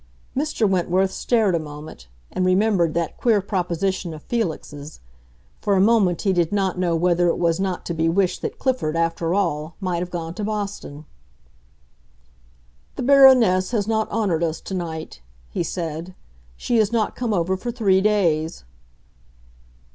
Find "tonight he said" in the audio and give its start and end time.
14.59-16.15